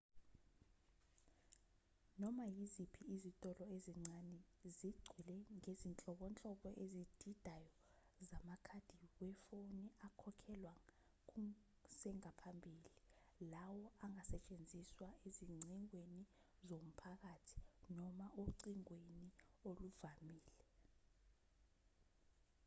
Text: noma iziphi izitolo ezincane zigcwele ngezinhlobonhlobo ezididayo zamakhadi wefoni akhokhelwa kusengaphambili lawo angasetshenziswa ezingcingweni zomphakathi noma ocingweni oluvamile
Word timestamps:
noma 2.21 2.43
iziphi 2.61 3.03
izitolo 3.15 3.63
ezincane 3.75 4.39
zigcwele 4.77 5.35
ngezinhlobonhlobo 5.57 6.69
ezididayo 6.83 7.71
zamakhadi 8.29 8.97
wefoni 9.21 9.85
akhokhelwa 10.07 10.75
kusengaphambili 11.83 12.91
lawo 13.51 13.85
angasetshenziswa 14.05 15.07
ezingcingweni 15.27 16.21
zomphakathi 16.67 17.55
noma 17.97 18.25
ocingweni 18.43 19.27
oluvamile 19.69 20.55